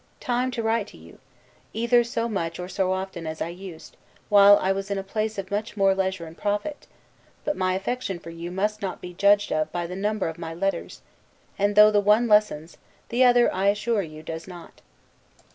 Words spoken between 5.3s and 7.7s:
of much more leisure and profit; but